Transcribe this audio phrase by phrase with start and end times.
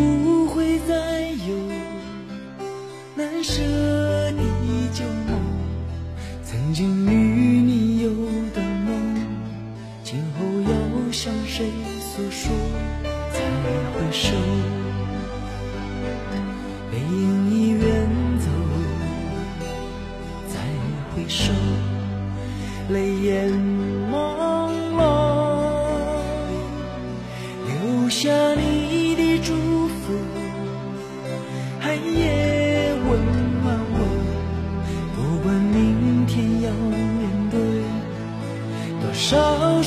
[0.00, 1.54] 不会再有
[3.14, 3.60] 难舍
[4.32, 4.42] 的
[4.94, 5.38] 旧梦，
[6.42, 6.88] 曾经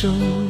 [0.00, 0.49] 手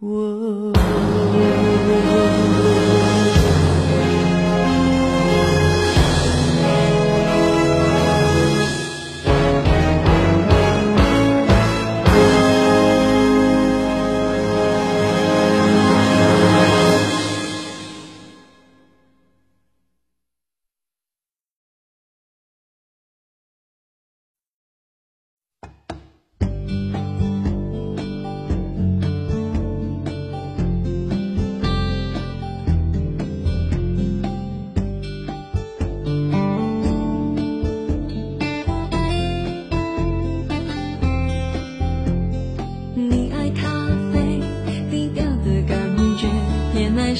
[0.00, 0.39] 我。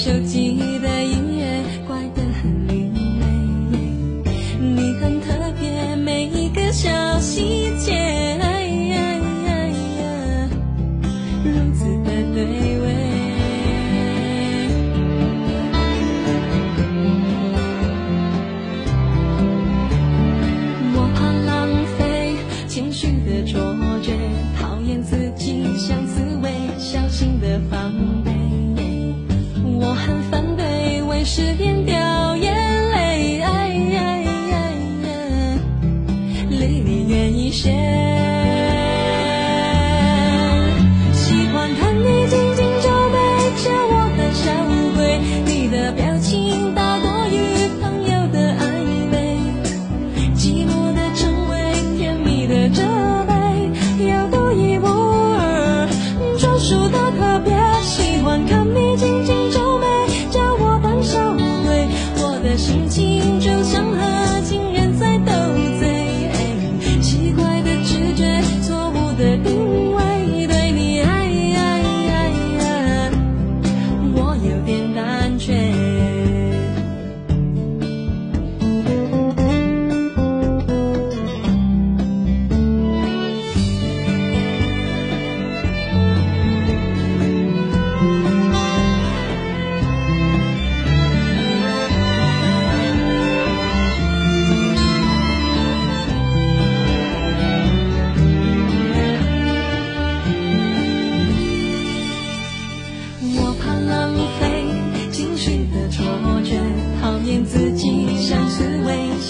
[0.03, 2.91] 手机的音乐，怪得很另
[3.21, 3.27] 类。
[4.59, 6.89] 你很特别，每一个小
[7.21, 8.39] 细节，
[11.45, 12.87] 如此的对味。
[20.95, 21.69] 我怕浪
[21.99, 22.37] 费
[22.67, 23.61] 情绪的错
[24.03, 24.17] 觉，
[24.59, 27.93] 讨厌自己像刺猬，小心的防
[28.25, 28.40] 备。
[29.91, 32.10] 我很反对为失恋掉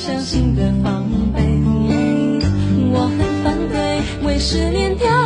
[0.01, 1.05] 伤心的防
[1.35, 1.43] 备。
[2.91, 5.20] 我很反对为失恋掉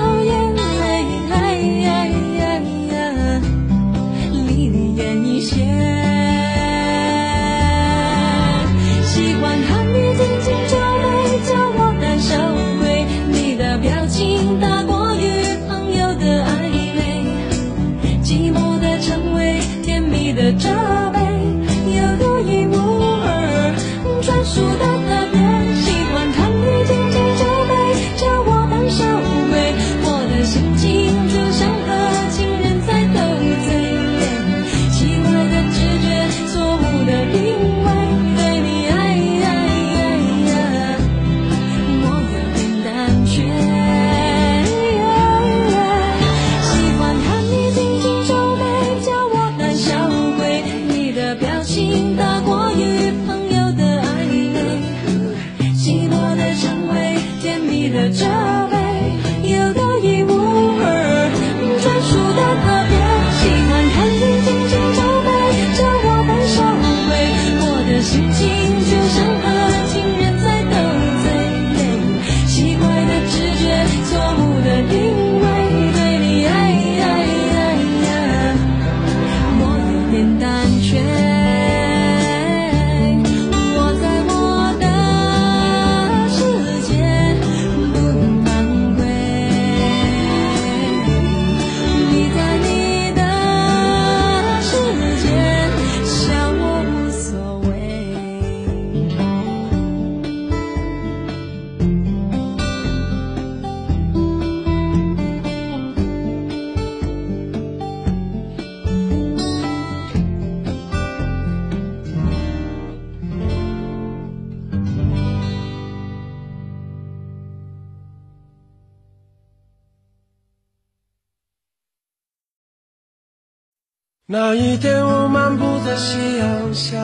[124.27, 126.97] 那一天，我漫步在夕阳下，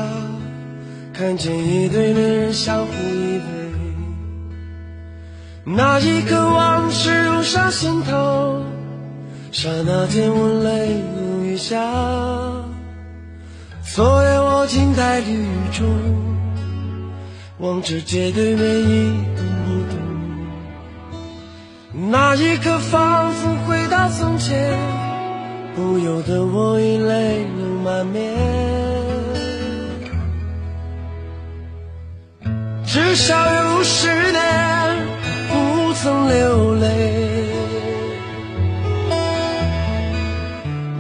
[1.12, 3.42] 看见一对恋人相互依偎。
[5.64, 8.62] 那一刻，往事涌上心头，
[9.52, 11.76] 刹那间我泪如雨下。
[13.82, 15.86] 昨夜我静在绿雨中，
[17.58, 19.98] 望着街对面一动不动。
[22.10, 23.19] 那一刻发。
[25.74, 28.34] 不由得我已泪流满面。
[32.84, 35.08] 至少有十年
[35.48, 37.40] 不曾流泪。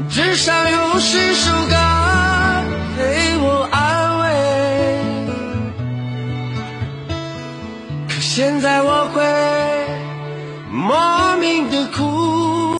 [0.08, 1.79] 至少有十首歌